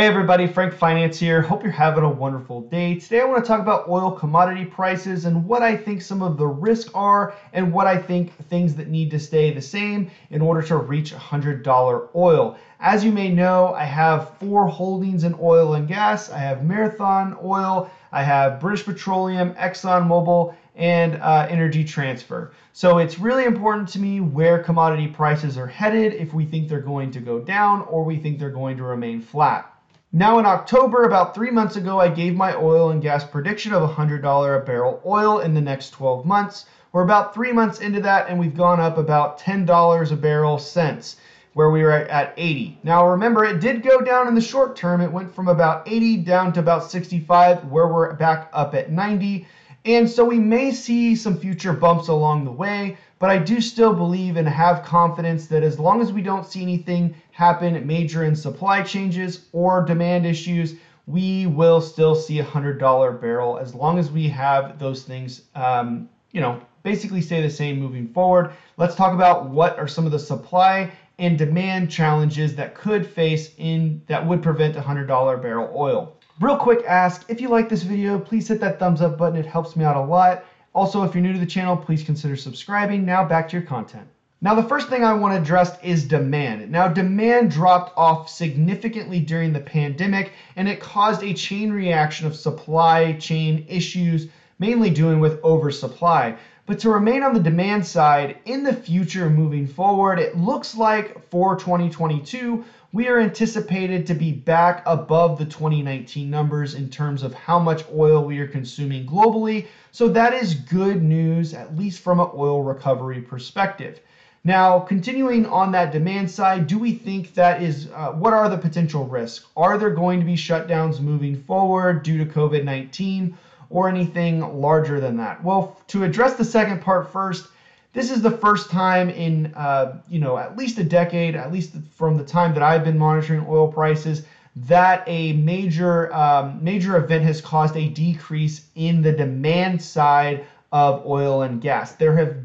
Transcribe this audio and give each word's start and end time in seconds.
Hey 0.00 0.06
everybody, 0.06 0.46
Frank 0.46 0.72
Finance 0.72 1.18
here. 1.18 1.42
Hope 1.42 1.62
you're 1.62 1.70
having 1.70 2.04
a 2.04 2.08
wonderful 2.08 2.62
day. 2.62 2.94
Today 2.94 3.20
I 3.20 3.24
want 3.24 3.44
to 3.44 3.46
talk 3.46 3.60
about 3.60 3.86
oil 3.86 4.10
commodity 4.10 4.64
prices 4.64 5.26
and 5.26 5.44
what 5.44 5.62
I 5.62 5.76
think 5.76 6.00
some 6.00 6.22
of 6.22 6.38
the 6.38 6.46
risks 6.46 6.90
are 6.94 7.34
and 7.52 7.70
what 7.70 7.86
I 7.86 7.98
think 7.98 8.34
things 8.48 8.74
that 8.76 8.88
need 8.88 9.10
to 9.10 9.20
stay 9.20 9.52
the 9.52 9.60
same 9.60 10.10
in 10.30 10.40
order 10.40 10.62
to 10.68 10.78
reach 10.78 11.12
$100 11.12 12.08
oil. 12.14 12.56
As 12.80 13.04
you 13.04 13.12
may 13.12 13.28
know, 13.28 13.74
I 13.74 13.84
have 13.84 14.38
four 14.38 14.66
holdings 14.66 15.24
in 15.24 15.36
oil 15.38 15.74
and 15.74 15.86
gas. 15.86 16.30
I 16.30 16.38
have 16.38 16.64
Marathon 16.64 17.36
Oil, 17.44 17.90
I 18.10 18.22
have 18.22 18.58
British 18.58 18.86
Petroleum, 18.86 19.52
ExxonMobil, 19.52 20.54
and 20.76 21.16
uh, 21.16 21.46
Energy 21.50 21.84
Transfer. 21.84 22.52
So 22.72 22.96
it's 22.96 23.18
really 23.18 23.44
important 23.44 23.86
to 23.90 23.98
me 23.98 24.20
where 24.20 24.62
commodity 24.62 25.08
prices 25.08 25.58
are 25.58 25.66
headed 25.66 26.14
if 26.14 26.32
we 26.32 26.46
think 26.46 26.70
they're 26.70 26.80
going 26.80 27.10
to 27.10 27.20
go 27.20 27.38
down 27.38 27.82
or 27.82 28.02
we 28.02 28.16
think 28.16 28.38
they're 28.38 28.48
going 28.48 28.78
to 28.78 28.84
remain 28.84 29.20
flat. 29.20 29.69
Now 30.12 30.40
in 30.40 30.46
October, 30.46 31.04
about 31.04 31.36
three 31.36 31.52
months 31.52 31.76
ago, 31.76 32.00
I 32.00 32.08
gave 32.08 32.34
my 32.34 32.56
oil 32.56 32.90
and 32.90 33.00
gas 33.00 33.22
prediction 33.22 33.72
of 33.72 33.88
$100 33.88 34.56
a 34.56 34.64
barrel 34.64 35.00
oil 35.06 35.38
in 35.38 35.54
the 35.54 35.60
next 35.60 35.90
12 35.90 36.26
months. 36.26 36.66
We're 36.90 37.04
about 37.04 37.32
three 37.32 37.52
months 37.52 37.78
into 37.78 38.00
that, 38.00 38.28
and 38.28 38.36
we've 38.36 38.56
gone 38.56 38.80
up 38.80 38.98
about 38.98 39.38
$10 39.38 40.10
a 40.10 40.16
barrel 40.16 40.58
since 40.58 41.14
where 41.54 41.70
we 41.70 41.84
were 41.84 41.92
at 41.92 42.34
80. 42.36 42.80
Now 42.82 43.06
remember, 43.06 43.44
it 43.44 43.60
did 43.60 43.84
go 43.84 44.00
down 44.00 44.26
in 44.26 44.34
the 44.34 44.40
short 44.40 44.74
term. 44.74 45.00
It 45.00 45.12
went 45.12 45.32
from 45.32 45.46
about 45.46 45.86
80 45.86 46.16
down 46.18 46.52
to 46.54 46.60
about 46.60 46.90
65, 46.90 47.66
where 47.66 47.86
we're 47.86 48.12
back 48.14 48.48
up 48.52 48.74
at 48.74 48.90
90. 48.90 49.46
And 49.84 50.08
so 50.08 50.24
we 50.24 50.38
may 50.38 50.72
see 50.72 51.16
some 51.16 51.38
future 51.38 51.72
bumps 51.72 52.08
along 52.08 52.44
the 52.44 52.52
way, 52.52 52.98
but 53.18 53.30
I 53.30 53.38
do 53.38 53.60
still 53.60 53.94
believe 53.94 54.36
and 54.36 54.46
have 54.46 54.84
confidence 54.84 55.46
that 55.46 55.62
as 55.62 55.78
long 55.78 56.02
as 56.02 56.12
we 56.12 56.20
don't 56.20 56.46
see 56.46 56.60
anything 56.60 57.14
happen 57.30 57.86
major 57.86 58.24
in 58.24 58.36
supply 58.36 58.82
changes 58.82 59.46
or 59.52 59.84
demand 59.84 60.26
issues, 60.26 60.74
we 61.06 61.46
will 61.46 61.80
still 61.80 62.14
see 62.14 62.38
a 62.40 62.44
hundred 62.44 62.78
dollar 62.78 63.10
barrel 63.10 63.58
as 63.58 63.74
long 63.74 63.98
as 63.98 64.10
we 64.10 64.28
have 64.28 64.78
those 64.78 65.02
things, 65.02 65.42
um, 65.54 66.08
you 66.32 66.40
know, 66.42 66.60
basically 66.82 67.22
stay 67.22 67.40
the 67.40 67.50
same 67.50 67.78
moving 67.78 68.08
forward. 68.08 68.52
Let's 68.76 68.94
talk 68.94 69.14
about 69.14 69.48
what 69.48 69.78
are 69.78 69.88
some 69.88 70.04
of 70.04 70.12
the 70.12 70.18
supply 70.18 70.90
and 71.18 71.36
demand 71.36 71.90
challenges 71.90 72.54
that 72.56 72.74
could 72.74 73.06
face 73.06 73.54
in 73.58 74.02
that 74.06 74.26
would 74.26 74.42
prevent 74.42 74.76
a 74.76 74.80
hundred 74.80 75.06
dollar 75.06 75.36
barrel 75.36 75.72
oil. 75.74 76.16
Real 76.40 76.56
quick 76.56 76.82
ask, 76.86 77.26
if 77.28 77.38
you 77.38 77.50
like 77.50 77.68
this 77.68 77.82
video, 77.82 78.18
please 78.18 78.48
hit 78.48 78.60
that 78.60 78.78
thumbs 78.78 79.02
up 79.02 79.18
button. 79.18 79.38
It 79.38 79.44
helps 79.44 79.76
me 79.76 79.84
out 79.84 79.96
a 79.96 80.00
lot. 80.00 80.42
Also, 80.72 81.02
if 81.02 81.14
you're 81.14 81.22
new 81.22 81.34
to 81.34 81.38
the 81.38 81.44
channel, 81.44 81.76
please 81.76 82.02
consider 82.02 82.34
subscribing. 82.34 83.04
Now 83.04 83.22
back 83.22 83.46
to 83.50 83.58
your 83.58 83.66
content. 83.66 84.08
Now, 84.40 84.54
the 84.54 84.62
first 84.62 84.88
thing 84.88 85.04
I 85.04 85.12
want 85.12 85.34
to 85.34 85.40
address 85.42 85.76
is 85.82 86.08
demand. 86.08 86.70
Now, 86.70 86.88
demand 86.88 87.50
dropped 87.50 87.92
off 87.94 88.30
significantly 88.30 89.20
during 89.20 89.52
the 89.52 89.60
pandemic, 89.60 90.32
and 90.56 90.66
it 90.66 90.80
caused 90.80 91.22
a 91.22 91.34
chain 91.34 91.70
reaction 91.70 92.26
of 92.26 92.34
supply 92.34 93.12
chain 93.12 93.66
issues, 93.68 94.28
mainly 94.58 94.88
doing 94.88 95.20
with 95.20 95.44
oversupply. 95.44 96.38
But 96.70 96.78
to 96.78 96.90
remain 96.90 97.24
on 97.24 97.34
the 97.34 97.40
demand 97.40 97.84
side 97.84 98.36
in 98.44 98.62
the 98.62 98.72
future 98.72 99.28
moving 99.28 99.66
forward, 99.66 100.20
it 100.20 100.36
looks 100.36 100.76
like 100.76 101.28
for 101.28 101.56
2022, 101.56 102.64
we 102.92 103.08
are 103.08 103.18
anticipated 103.18 104.06
to 104.06 104.14
be 104.14 104.30
back 104.30 104.84
above 104.86 105.36
the 105.36 105.46
2019 105.46 106.30
numbers 106.30 106.74
in 106.74 106.88
terms 106.88 107.24
of 107.24 107.34
how 107.34 107.58
much 107.58 107.82
oil 107.92 108.24
we 108.24 108.38
are 108.38 108.46
consuming 108.46 109.04
globally. 109.04 109.66
So 109.90 110.06
that 110.10 110.32
is 110.32 110.54
good 110.54 111.02
news, 111.02 111.54
at 111.54 111.76
least 111.76 112.02
from 112.02 112.20
an 112.20 112.28
oil 112.36 112.62
recovery 112.62 113.20
perspective. 113.20 113.98
Now, 114.44 114.78
continuing 114.78 115.46
on 115.46 115.72
that 115.72 115.90
demand 115.90 116.30
side, 116.30 116.68
do 116.68 116.78
we 116.78 116.92
think 116.92 117.34
that 117.34 117.60
is 117.60 117.88
uh, 117.92 118.12
what 118.12 118.32
are 118.32 118.48
the 118.48 118.56
potential 118.56 119.08
risks? 119.08 119.44
Are 119.56 119.76
there 119.76 119.90
going 119.90 120.20
to 120.20 120.24
be 120.24 120.36
shutdowns 120.36 121.00
moving 121.00 121.34
forward 121.34 122.04
due 122.04 122.18
to 122.18 122.26
COVID 122.26 122.62
19 122.62 123.36
or 123.70 123.88
anything 123.88 124.40
larger 124.60 125.00
than 125.00 125.16
that? 125.16 125.42
Well, 125.42 125.80
to 125.88 126.04
address 126.04 126.34
the 126.34 126.44
second 126.44 126.82
part 126.82 127.10
first, 127.10 127.48
this 127.92 128.10
is 128.10 128.20
the 128.20 128.30
first 128.30 128.70
time 128.70 129.08
in 129.10 129.54
uh, 129.54 130.00
you 130.08 130.20
know 130.20 130.36
at 130.36 130.56
least 130.56 130.78
a 130.78 130.84
decade, 130.84 131.34
at 131.34 131.52
least 131.52 131.72
from 131.96 132.18
the 132.18 132.24
time 132.24 132.52
that 132.54 132.62
I've 132.62 132.84
been 132.84 132.98
monitoring 132.98 133.46
oil 133.48 133.72
prices, 133.72 134.24
that 134.54 135.02
a 135.06 135.32
major 135.34 136.12
um, 136.14 136.62
major 136.62 136.96
event 136.96 137.24
has 137.24 137.40
caused 137.40 137.76
a 137.76 137.88
decrease 137.88 138.66
in 138.74 139.02
the 139.02 139.12
demand 139.12 139.80
side 139.80 140.44
of 140.72 141.04
oil 141.06 141.42
and 141.42 141.60
gas. 141.60 141.92
There 141.92 142.16
have 142.16 142.36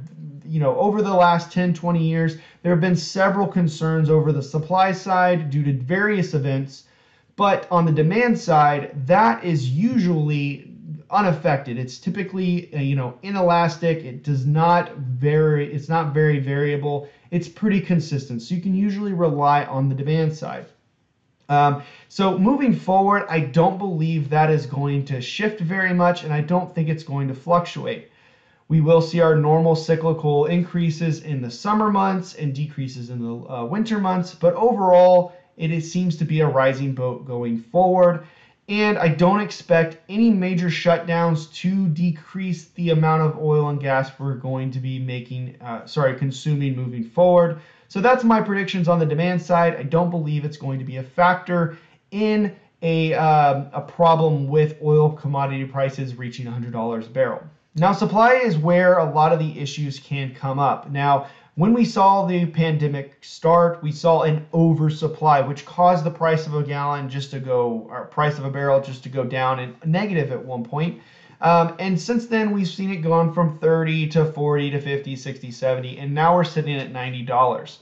you 0.46 0.60
know 0.60 0.76
over 0.78 1.02
the 1.02 1.14
last 1.14 1.52
10 1.52 1.74
20 1.74 2.04
years 2.04 2.38
there 2.62 2.72
have 2.72 2.82
been 2.82 2.96
several 2.96 3.48
concerns 3.48 4.10
over 4.10 4.32
the 4.32 4.44
supply 4.44 4.92
side 4.92 5.50
due 5.50 5.64
to 5.64 5.74
various 5.74 6.34
events 6.34 6.84
but 7.36 7.68
on 7.72 7.86
the 7.86 7.92
demand 7.92 8.38
side 8.38 8.92
that 9.08 9.44
is 9.44 9.70
usually 9.70 10.75
unaffected. 11.10 11.78
It's 11.78 11.98
typically 11.98 12.74
uh, 12.74 12.80
you 12.80 12.96
know 12.96 13.18
inelastic. 13.24 14.04
It 14.04 14.24
does 14.24 14.46
not 14.46 14.96
vary. 14.98 15.74
It's 15.74 15.90
not 15.90 16.14
very 16.14 16.40
variable. 16.40 17.08
It's 17.32 17.48
pretty 17.48 17.82
consistent. 17.82 18.42
So 18.42 18.56
you 18.56 18.62
can 18.62 18.76
usually 18.76 19.14
rely 19.14 19.66
on 19.66 19.90
the 19.90 19.96
demand 19.96 20.36
side. 20.36 20.66
Um, 21.48 21.84
so 22.10 22.38
moving 22.38 22.74
forward, 22.76 23.26
I 23.30 23.40
don't 23.40 23.78
believe 23.78 24.30
that 24.30 24.50
is 24.50 24.66
going 24.66 25.06
to 25.06 25.22
shift 25.22 25.60
very 25.60 25.94
much, 25.94 26.24
and 26.24 26.34
I 26.34 26.42
don't 26.42 26.74
think 26.74 26.90
it's 26.90 27.04
going 27.04 27.28
to 27.28 27.36
fluctuate. 27.36 28.10
We 28.68 28.82
will 28.82 29.02
see 29.02 29.22
our 29.22 29.36
normal 29.36 29.76
cyclical 29.76 30.46
increases 30.46 31.22
in 31.22 31.42
the 31.42 31.52
summer 31.52 31.92
months 31.92 32.34
and 32.34 32.54
decreases 32.54 33.12
in 33.12 33.22
the 33.22 33.48
uh, 33.48 33.66
winter 33.66 34.00
months, 34.00 34.34
but 34.34 34.56
overall, 34.56 35.34
it 35.56 35.82
seems 35.82 36.18
to 36.18 36.26
be 36.26 36.40
a 36.40 36.48
rising 36.48 36.94
boat 36.94 37.28
going 37.28 37.60
forward 37.60 38.26
and 38.68 38.98
I 38.98 39.10
don't 39.10 39.42
expect 39.42 39.98
any 40.10 40.32
major 40.32 40.68
shutdowns 40.68 41.54
to 41.56 41.88
decrease 41.90 42.66
the 42.70 42.90
amount 42.90 43.22
of 43.22 43.38
oil 43.38 43.70
and 43.70 43.80
gas 43.80 44.12
we're 44.18 44.36
going 44.36 44.72
to 44.72 44.80
be 44.80 44.98
making, 44.98 45.58
uh, 45.62 45.86
sorry, 45.86 46.18
consuming 46.18 46.76
moving 46.76 47.04
forward. 47.04 47.60
So 47.90 48.02
that's 48.02 48.24
my 48.24 48.42
predictions 48.42 48.88
on 48.88 48.98
the 48.98 49.06
demand 49.06 49.42
side. 49.42 49.76
I 49.76 49.84
don't 49.84 50.10
believe 50.10 50.46
it's 50.46 50.58
going 50.58 50.80
to 50.80 50.86
be 50.86 50.98
a 50.98 51.04
factor 51.04 51.78
in 52.10 52.56
a, 52.82 53.14
um, 53.14 53.68
a 53.72 53.82
problem 53.82 54.48
with 54.48 54.78
oil 54.82 55.12
commodity 55.12 55.66
prices 55.66 56.16
reaching 56.16 56.48
$100 56.48 57.06
a 57.06 57.10
barrel. 57.10 57.44
Now, 57.76 57.92
supply 57.92 58.36
is 58.36 58.58
where 58.58 58.98
a 59.00 59.12
lot 59.12 59.34
of 59.34 59.40
the 59.40 59.60
issues 59.60 60.00
can 60.00 60.34
come 60.34 60.60
up. 60.60 60.90
Now, 60.90 61.28
when 61.56 61.74
we 61.74 61.86
saw 61.86 62.26
the 62.26 62.46
pandemic 62.48 63.18
start, 63.24 63.82
we 63.82 63.92
saw 63.92 64.24
an 64.24 64.46
oversupply, 64.54 65.40
which 65.40 65.66
caused 65.66 66.04
the 66.04 66.12
price 66.12 66.46
of 66.48 66.54
a 66.54 66.64
gallon 66.64 67.10
just 67.10 67.32
to 67.32 67.40
go, 67.40 67.88
or 67.90 68.06
price 68.06 68.38
of 68.38 68.44
a 68.46 68.50
barrel 68.50 68.82
just 68.82 69.04
to 69.04 69.10
go 69.10 69.24
down 69.24 69.60
and 69.60 69.76
negative 69.86 70.32
at 70.32 70.44
one 70.44 70.64
point. 70.66 71.02
Um, 71.40 71.76
and 71.80 72.00
since 72.00 72.28
then, 72.28 72.52
we've 72.52 72.68
seen 72.68 72.92
it 72.92 72.98
gone 72.98 73.34
from 73.34 73.58
30 73.58 74.08
to 74.10 74.26
40 74.26 74.72
to 74.72 74.82
50, 74.82 75.16
60, 75.16 75.52
70, 75.52 75.98
and 75.98 76.14
now 76.14 76.36
we're 76.36 76.44
sitting 76.44 76.76
at 76.76 76.92
$90. 76.92 77.78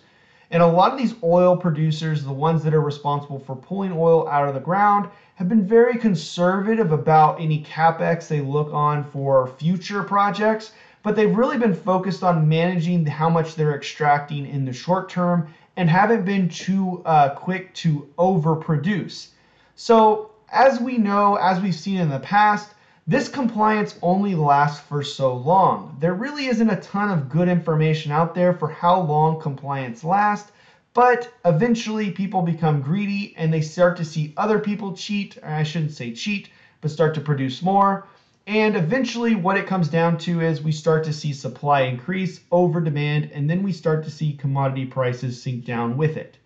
And 0.51 0.61
a 0.61 0.67
lot 0.67 0.91
of 0.91 0.99
these 0.99 1.15
oil 1.23 1.57
producers, 1.57 2.23
the 2.23 2.31
ones 2.31 2.63
that 2.63 2.75
are 2.75 2.81
responsible 2.81 3.39
for 3.39 3.55
pulling 3.55 3.91
oil 3.91 4.27
out 4.27 4.47
of 4.47 4.53
the 4.53 4.59
ground, 4.59 5.09
have 5.35 5.49
been 5.49 5.65
very 5.65 5.97
conservative 5.97 6.91
about 6.91 7.41
any 7.41 7.63
capex 7.63 8.27
they 8.27 8.39
look 8.39 8.71
on 8.71 9.03
for 9.03 9.47
future 9.47 10.03
projects 10.03 10.73
but 11.03 11.15
they've 11.15 11.35
really 11.35 11.57
been 11.57 11.75
focused 11.75 12.23
on 12.23 12.47
managing 12.47 13.05
how 13.05 13.29
much 13.29 13.55
they're 13.55 13.75
extracting 13.75 14.47
in 14.47 14.65
the 14.65 14.73
short 14.73 15.09
term 15.09 15.53
and 15.75 15.89
haven't 15.89 16.23
been 16.23 16.47
too 16.49 17.01
uh, 17.05 17.29
quick 17.29 17.73
to 17.73 18.07
overproduce. 18.17 19.27
So, 19.75 20.31
as 20.49 20.79
we 20.79 20.97
know, 20.97 21.35
as 21.35 21.59
we've 21.59 21.75
seen 21.75 21.97
in 21.97 22.09
the 22.09 22.19
past, 22.19 22.73
this 23.05 23.27
compliance 23.27 23.99
only 24.01 24.33
lasts 24.33 24.79
for 24.79 25.03
so 25.03 25.33
long. 25.35 25.97
There 25.99 26.13
really 26.13 26.45
isn't 26.45 26.69
a 26.69 26.79
ton 26.79 27.09
of 27.09 27.27
good 27.27 27.49
information 27.49 28.13
out 28.13 28.33
there 28.33 28.53
for 28.53 28.69
how 28.69 29.01
long 29.01 29.41
compliance 29.41 30.05
lasts, 30.05 30.51
but 30.93 31.33
eventually 31.43 32.11
people 32.11 32.43
become 32.43 32.81
greedy 32.81 33.33
and 33.35 33.51
they 33.51 33.61
start 33.61 33.97
to 33.97 34.05
see 34.05 34.33
other 34.37 34.59
people 34.59 34.95
cheat, 34.95 35.37
I 35.43 35.63
shouldn't 35.63 35.91
say 35.91 36.13
cheat, 36.13 36.49
but 36.79 36.91
start 36.91 37.15
to 37.15 37.21
produce 37.21 37.61
more. 37.61 38.07
And 38.45 38.75
eventually, 38.75 39.35
what 39.35 39.57
it 39.57 39.67
comes 39.67 39.87
down 39.87 40.17
to 40.19 40.41
is 40.41 40.61
we 40.61 40.73
start 40.73 41.05
to 41.05 41.13
see 41.13 41.31
supply 41.31 41.81
increase 41.81 42.41
over 42.51 42.81
demand, 42.81 43.31
and 43.33 43.49
then 43.49 43.63
we 43.63 43.71
start 43.71 44.03
to 44.03 44.11
see 44.11 44.33
commodity 44.33 44.85
prices 44.85 45.41
sink 45.41 45.63
down 45.63 45.95
with 45.95 46.17
it. 46.17 46.37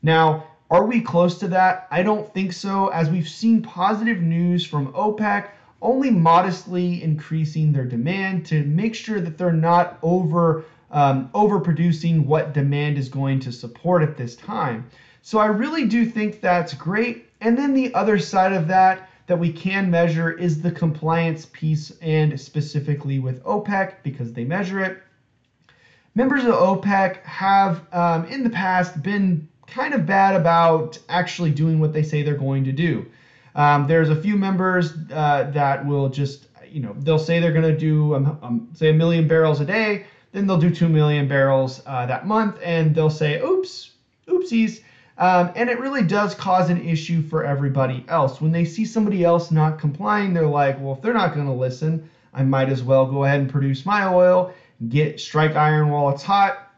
Now, 0.00 0.46
are 0.70 0.84
we 0.84 1.00
close 1.00 1.38
to 1.38 1.48
that? 1.48 1.88
I 1.90 2.04
don't 2.04 2.32
think 2.32 2.52
so, 2.52 2.88
as 2.88 3.10
we've 3.10 3.28
seen 3.28 3.62
positive 3.62 4.22
news 4.22 4.64
from 4.64 4.92
OPEC 4.92 5.48
only 5.82 6.10
modestly 6.10 7.02
increasing 7.02 7.72
their 7.72 7.84
demand 7.84 8.46
to 8.46 8.62
make 8.64 8.94
sure 8.94 9.20
that 9.20 9.36
they're 9.36 9.52
not 9.52 9.98
over 10.02 10.64
um, 10.92 11.30
overproducing 11.34 12.26
what 12.26 12.52
demand 12.52 12.98
is 12.98 13.08
going 13.08 13.40
to 13.40 13.52
support 13.52 14.02
at 14.02 14.16
this 14.16 14.36
time. 14.36 14.90
So 15.22 15.38
I 15.38 15.46
really 15.46 15.86
do 15.86 16.04
think 16.04 16.40
that's 16.40 16.74
great. 16.74 17.28
And 17.40 17.56
then 17.56 17.74
the 17.74 17.94
other 17.94 18.18
side 18.18 18.52
of 18.52 18.68
that 18.68 19.09
that 19.30 19.38
we 19.38 19.52
can 19.52 19.88
measure 19.88 20.32
is 20.32 20.60
the 20.60 20.72
compliance 20.72 21.46
piece 21.52 21.92
and 22.02 22.38
specifically 22.40 23.20
with 23.20 23.40
OPEC 23.44 23.92
because 24.02 24.32
they 24.32 24.44
measure 24.44 24.80
it. 24.80 25.00
Members 26.16 26.42
of 26.42 26.54
OPEC 26.54 27.22
have 27.22 27.86
um, 27.92 28.24
in 28.24 28.42
the 28.42 28.50
past 28.50 29.00
been 29.04 29.46
kind 29.68 29.94
of 29.94 30.04
bad 30.04 30.34
about 30.34 30.98
actually 31.08 31.52
doing 31.52 31.78
what 31.78 31.92
they 31.92 32.02
say 32.02 32.24
they're 32.24 32.34
going 32.34 32.64
to 32.64 32.72
do. 32.72 33.06
Um, 33.54 33.86
there's 33.86 34.10
a 34.10 34.20
few 34.20 34.34
members 34.34 34.94
uh, 35.12 35.48
that 35.52 35.86
will 35.86 36.08
just, 36.08 36.48
you 36.68 36.80
know, 36.80 36.96
they'll 36.98 37.16
say 37.16 37.38
they're 37.38 37.52
going 37.52 37.72
to 37.72 37.78
do, 37.78 38.16
um, 38.16 38.38
um, 38.42 38.68
say, 38.74 38.88
a 38.88 38.92
million 38.92 39.28
barrels 39.28 39.60
a 39.60 39.64
day, 39.64 40.06
then 40.32 40.48
they'll 40.48 40.58
do 40.58 40.74
2 40.74 40.88
million 40.88 41.28
barrels 41.28 41.82
uh, 41.86 42.04
that 42.04 42.26
month, 42.26 42.58
and 42.64 42.96
they'll 42.96 43.08
say, 43.08 43.40
oops, 43.40 43.92
oopsies. 44.26 44.80
Um, 45.20 45.52
and 45.54 45.68
it 45.68 45.78
really 45.78 46.02
does 46.02 46.34
cause 46.34 46.70
an 46.70 46.82
issue 46.82 47.20
for 47.20 47.44
everybody 47.44 48.06
else. 48.08 48.40
When 48.40 48.52
they 48.52 48.64
see 48.64 48.86
somebody 48.86 49.22
else 49.22 49.50
not 49.50 49.78
complying, 49.78 50.32
they're 50.32 50.46
like, 50.46 50.80
well, 50.80 50.94
if 50.94 51.02
they're 51.02 51.12
not 51.12 51.34
going 51.34 51.46
to 51.46 51.52
listen, 51.52 52.08
I 52.32 52.42
might 52.42 52.70
as 52.70 52.82
well 52.82 53.04
go 53.04 53.24
ahead 53.24 53.40
and 53.40 53.50
produce 53.50 53.84
my 53.84 54.06
oil, 54.06 54.54
get 54.88 55.20
strike 55.20 55.56
iron 55.56 55.90
while 55.90 56.08
it's 56.08 56.22
hot, 56.22 56.70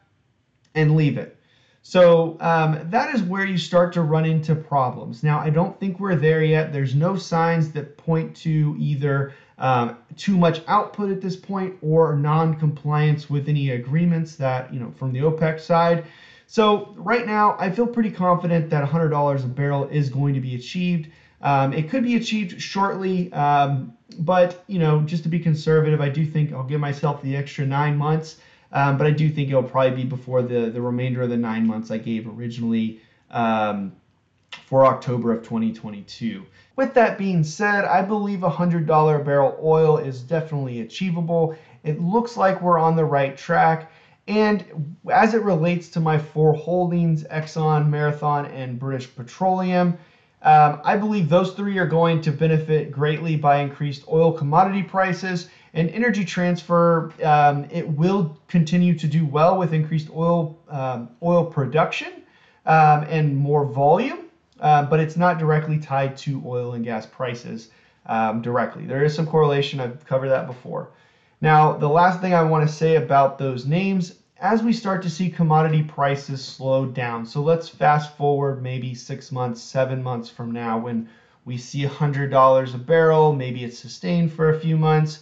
and 0.74 0.96
leave 0.96 1.18
it. 1.18 1.38
So 1.82 2.36
um, 2.40 2.80
that 2.90 3.14
is 3.14 3.22
where 3.22 3.44
you 3.44 3.58
start 3.58 3.92
to 3.92 4.02
run 4.02 4.24
into 4.24 4.56
problems. 4.56 5.22
Now, 5.22 5.38
I 5.38 5.50
don't 5.50 5.78
think 5.78 6.00
we're 6.00 6.16
there 6.16 6.42
yet. 6.42 6.72
There's 6.72 6.96
no 6.96 7.16
signs 7.16 7.70
that 7.72 7.96
point 7.96 8.34
to 8.38 8.74
either 8.76 9.34
um, 9.58 9.98
too 10.16 10.36
much 10.36 10.62
output 10.66 11.10
at 11.10 11.20
this 11.20 11.36
point 11.36 11.76
or 11.80 12.16
non-compliance 12.16 13.30
with 13.30 13.48
any 13.48 13.70
agreements 13.70 14.34
that 14.36 14.72
you 14.74 14.80
know 14.80 14.92
from 14.96 15.12
the 15.12 15.20
OPEC 15.20 15.60
side. 15.60 16.04
So 16.52 16.92
right 16.98 17.24
now, 17.24 17.56
I 17.58 17.70
feel 17.70 17.86
pretty 17.86 18.10
confident 18.10 18.68
that 18.68 18.86
$100 18.86 19.42
a 19.42 19.46
barrel 19.46 19.88
is 19.88 20.10
going 20.10 20.34
to 20.34 20.40
be 20.40 20.54
achieved. 20.54 21.08
Um, 21.40 21.72
it 21.72 21.88
could 21.88 22.02
be 22.02 22.16
achieved 22.16 22.60
shortly, 22.60 23.32
um, 23.32 23.96
but 24.18 24.62
you 24.66 24.78
know, 24.78 25.00
just 25.00 25.22
to 25.22 25.30
be 25.30 25.38
conservative, 25.38 26.02
I 26.02 26.10
do 26.10 26.26
think 26.26 26.52
I'll 26.52 26.62
give 26.62 26.78
myself 26.78 27.22
the 27.22 27.38
extra 27.38 27.64
nine 27.64 27.96
months. 27.96 28.36
Um, 28.70 28.98
but 28.98 29.06
I 29.06 29.12
do 29.12 29.30
think 29.30 29.48
it'll 29.48 29.62
probably 29.62 30.02
be 30.02 30.04
before 30.04 30.42
the 30.42 30.68
the 30.68 30.82
remainder 30.82 31.22
of 31.22 31.30
the 31.30 31.38
nine 31.38 31.66
months 31.66 31.90
I 31.90 31.96
gave 31.96 32.28
originally 32.28 33.00
um, 33.30 33.92
for 34.66 34.84
October 34.84 35.32
of 35.32 35.42
2022. 35.44 36.44
With 36.76 36.92
that 36.92 37.16
being 37.16 37.44
said, 37.44 37.86
I 37.86 38.02
believe 38.02 38.40
$100 38.40 39.20
a 39.20 39.24
barrel 39.24 39.58
oil 39.62 39.96
is 39.96 40.20
definitely 40.20 40.82
achievable. 40.82 41.56
It 41.82 41.98
looks 41.98 42.36
like 42.36 42.60
we're 42.60 42.78
on 42.78 42.94
the 42.94 43.06
right 43.06 43.38
track. 43.38 43.90
And 44.28 44.96
as 45.10 45.34
it 45.34 45.42
relates 45.42 45.88
to 45.90 46.00
my 46.00 46.18
four 46.18 46.54
holdings, 46.54 47.24
Exxon, 47.24 47.88
Marathon, 47.88 48.46
and 48.46 48.78
British 48.78 49.12
Petroleum, 49.14 49.98
um, 50.42 50.80
I 50.84 50.96
believe 50.96 51.28
those 51.28 51.52
three 51.52 51.78
are 51.78 51.86
going 51.86 52.20
to 52.22 52.32
benefit 52.32 52.90
greatly 52.90 53.36
by 53.36 53.58
increased 53.58 54.04
oil 54.08 54.32
commodity 54.32 54.82
prices. 54.82 55.48
And 55.74 55.88
Energy 55.90 56.24
Transfer, 56.24 57.12
um, 57.22 57.66
it 57.70 57.88
will 57.88 58.36
continue 58.48 58.98
to 58.98 59.06
do 59.06 59.24
well 59.24 59.56
with 59.56 59.72
increased 59.72 60.10
oil 60.10 60.58
um, 60.68 61.10
oil 61.22 61.44
production 61.44 62.22
um, 62.66 63.04
and 63.08 63.36
more 63.36 63.64
volume, 63.64 64.26
uh, 64.60 64.84
but 64.84 65.00
it's 65.00 65.16
not 65.16 65.38
directly 65.38 65.78
tied 65.78 66.16
to 66.18 66.42
oil 66.44 66.74
and 66.74 66.84
gas 66.84 67.06
prices 67.06 67.70
um, 68.06 68.42
directly. 68.42 68.84
There 68.84 69.04
is 69.04 69.14
some 69.14 69.26
correlation. 69.26 69.80
I've 69.80 70.04
covered 70.04 70.28
that 70.28 70.46
before. 70.46 70.90
Now, 71.42 71.72
the 71.72 71.88
last 71.88 72.20
thing 72.20 72.34
I 72.34 72.44
want 72.44 72.68
to 72.68 72.72
say 72.72 72.94
about 72.94 73.36
those 73.36 73.66
names, 73.66 74.14
as 74.40 74.62
we 74.62 74.72
start 74.72 75.02
to 75.02 75.10
see 75.10 75.28
commodity 75.28 75.82
prices 75.82 76.40
slow 76.40 76.86
down, 76.86 77.26
so 77.26 77.42
let's 77.42 77.68
fast 77.68 78.16
forward 78.16 78.62
maybe 78.62 78.94
six 78.94 79.32
months, 79.32 79.60
seven 79.60 80.04
months 80.04 80.30
from 80.30 80.52
now 80.52 80.78
when 80.78 81.08
we 81.44 81.58
see 81.58 81.84
$100 81.84 82.74
a 82.74 82.78
barrel, 82.78 83.32
maybe 83.32 83.64
it's 83.64 83.76
sustained 83.76 84.32
for 84.32 84.50
a 84.50 84.60
few 84.60 84.76
months. 84.76 85.18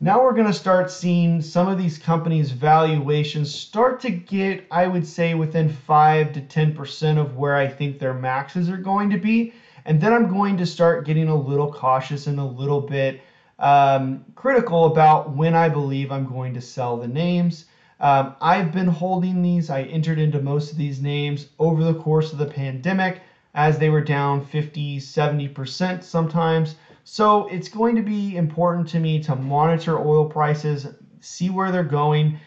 Now 0.00 0.20
we're 0.20 0.34
going 0.34 0.48
to 0.48 0.52
start 0.52 0.90
seeing 0.90 1.40
some 1.40 1.68
of 1.68 1.78
these 1.78 1.98
companies' 1.98 2.50
valuations 2.50 3.54
start 3.54 4.00
to 4.00 4.10
get, 4.10 4.66
I 4.72 4.88
would 4.88 5.06
say, 5.06 5.34
within 5.34 5.68
5 5.68 6.32
to 6.32 6.40
10% 6.40 7.16
of 7.16 7.36
where 7.36 7.54
I 7.54 7.68
think 7.68 8.00
their 8.00 8.14
maxes 8.14 8.68
are 8.68 8.76
going 8.76 9.08
to 9.10 9.18
be. 9.18 9.52
And 9.84 10.00
then 10.00 10.12
I'm 10.12 10.26
going 10.26 10.56
to 10.56 10.66
start 10.66 11.06
getting 11.06 11.28
a 11.28 11.34
little 11.36 11.72
cautious 11.72 12.26
and 12.26 12.40
a 12.40 12.44
little 12.44 12.80
bit 12.80 13.20
um, 13.60 14.24
critical 14.34 14.86
about 14.86 15.30
when 15.36 15.54
I 15.54 15.68
believe 15.68 16.10
I'm 16.10 16.26
going 16.26 16.54
to 16.54 16.60
sell 16.60 16.96
the 16.96 17.08
names. 17.08 17.66
Um, 18.00 18.34
I've 18.40 18.72
been 18.72 18.88
holding 18.88 19.42
these. 19.42 19.68
I 19.68 19.82
entered 19.82 20.18
into 20.18 20.40
most 20.40 20.72
of 20.72 20.78
these 20.78 21.02
names 21.02 21.48
over 21.58 21.84
the 21.84 21.94
course 21.94 22.32
of 22.32 22.38
the 22.38 22.46
pandemic 22.46 23.20
as 23.54 23.78
they 23.78 23.90
were 23.90 24.00
down 24.00 24.44
50, 24.46 24.98
70% 24.98 26.02
sometimes. 26.02 26.76
So 27.04 27.46
it's 27.48 27.68
going 27.68 27.96
to 27.96 28.02
be 28.02 28.36
important 28.36 28.88
to 28.88 29.00
me 29.00 29.22
to 29.24 29.36
monitor 29.36 29.98
oil 29.98 30.24
prices, 30.24 30.86
see 31.20 31.50
where 31.50 31.70
they're 31.70 31.82
going. 31.82 32.38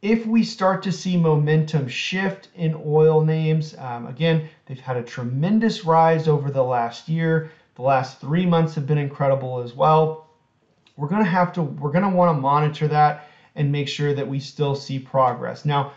If 0.00 0.26
we 0.26 0.42
start 0.44 0.82
to 0.84 0.92
see 0.92 1.16
momentum 1.16 1.88
shift 1.88 2.48
in 2.54 2.80
oil 2.86 3.22
names, 3.22 3.74
um, 3.78 4.06
again, 4.06 4.48
they've 4.66 4.80
had 4.80 4.96
a 4.96 5.02
tremendous 5.02 5.84
rise 5.84 6.28
over 6.28 6.50
the 6.50 6.62
last 6.64 7.08
year. 7.08 7.50
The 7.74 7.82
last 7.82 8.20
three 8.20 8.46
months 8.46 8.74
have 8.76 8.86
been 8.86 8.98
incredible 8.98 9.58
as 9.58 9.74
well 9.74 10.23
we're 10.96 11.08
going 11.08 11.24
to 11.24 11.30
have 11.30 11.52
to 11.54 11.62
we're 11.62 11.90
going 11.90 12.02
to 12.02 12.16
want 12.16 12.36
to 12.36 12.40
monitor 12.40 12.88
that 12.88 13.28
and 13.54 13.70
make 13.70 13.88
sure 13.88 14.14
that 14.14 14.26
we 14.26 14.40
still 14.40 14.74
see 14.74 14.98
progress. 14.98 15.64
Now, 15.64 15.92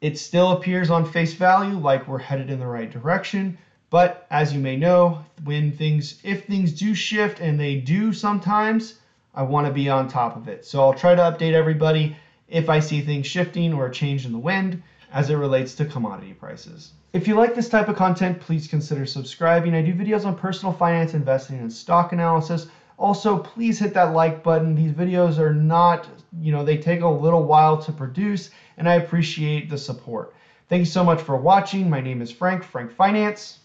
it 0.00 0.18
still 0.18 0.52
appears 0.52 0.90
on 0.90 1.04
face 1.04 1.34
value 1.34 1.76
like 1.76 2.06
we're 2.06 2.18
headed 2.18 2.50
in 2.50 2.58
the 2.58 2.66
right 2.66 2.90
direction, 2.90 3.58
but 3.90 4.26
as 4.30 4.52
you 4.52 4.60
may 4.60 4.76
know, 4.76 5.24
when 5.44 5.72
things 5.72 6.20
if 6.22 6.46
things 6.46 6.72
do 6.72 6.94
shift 6.94 7.40
and 7.40 7.58
they 7.58 7.76
do 7.76 8.12
sometimes, 8.12 8.94
I 9.34 9.42
want 9.42 9.66
to 9.66 9.72
be 9.72 9.88
on 9.88 10.08
top 10.08 10.36
of 10.36 10.48
it. 10.48 10.64
So 10.64 10.82
I'll 10.82 10.94
try 10.94 11.14
to 11.14 11.22
update 11.22 11.52
everybody 11.52 12.16
if 12.48 12.68
I 12.68 12.80
see 12.80 13.00
things 13.00 13.26
shifting 13.26 13.72
or 13.72 13.86
a 13.86 13.92
change 13.92 14.24
in 14.24 14.32
the 14.32 14.38
wind 14.38 14.82
as 15.12 15.30
it 15.30 15.34
relates 15.34 15.74
to 15.74 15.84
commodity 15.84 16.32
prices. 16.32 16.92
If 17.12 17.26
you 17.26 17.34
like 17.34 17.54
this 17.54 17.68
type 17.68 17.88
of 17.88 17.96
content, 17.96 18.40
please 18.40 18.68
consider 18.68 19.06
subscribing. 19.06 19.74
I 19.74 19.82
do 19.82 19.94
videos 19.94 20.26
on 20.26 20.36
personal 20.36 20.72
finance, 20.72 21.14
investing, 21.14 21.58
and 21.60 21.72
stock 21.72 22.12
analysis. 22.12 22.66
Also, 22.98 23.38
please 23.38 23.78
hit 23.78 23.94
that 23.94 24.14
like 24.14 24.42
button. 24.42 24.74
These 24.74 24.92
videos 24.92 25.38
are 25.38 25.52
not, 25.52 26.08
you 26.40 26.52
know, 26.52 26.64
they 26.64 26.78
take 26.78 27.02
a 27.02 27.08
little 27.08 27.44
while 27.44 27.76
to 27.82 27.92
produce, 27.92 28.50
and 28.78 28.88
I 28.88 28.94
appreciate 28.94 29.68
the 29.68 29.76
support. 29.76 30.34
Thank 30.68 30.80
you 30.80 30.86
so 30.86 31.04
much 31.04 31.20
for 31.20 31.36
watching. 31.36 31.90
My 31.90 32.00
name 32.00 32.22
is 32.22 32.32
Frank, 32.32 32.64
Frank 32.64 32.92
Finance. 32.92 33.58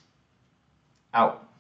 Out. 1.14 1.51